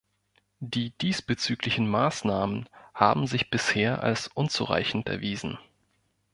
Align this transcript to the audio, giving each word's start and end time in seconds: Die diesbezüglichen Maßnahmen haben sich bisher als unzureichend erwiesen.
Die 0.65 0.93
diesbezüglichen 0.97 1.87
Maßnahmen 1.87 2.67
haben 2.95 3.27
sich 3.27 3.51
bisher 3.51 4.01
als 4.01 4.27
unzureichend 4.29 5.07
erwiesen. 5.07 5.59